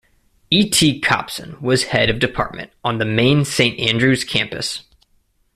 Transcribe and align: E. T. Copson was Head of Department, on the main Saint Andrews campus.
E. 0.49 0.67
T. 0.67 0.99
Copson 0.99 1.61
was 1.61 1.83
Head 1.83 2.09
of 2.09 2.17
Department, 2.17 2.71
on 2.83 2.97
the 2.97 3.05
main 3.05 3.45
Saint 3.45 3.79
Andrews 3.79 4.23
campus. 4.23 4.83